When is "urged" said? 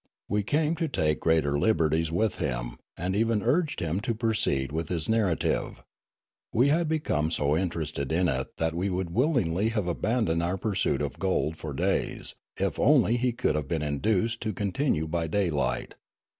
3.43-3.81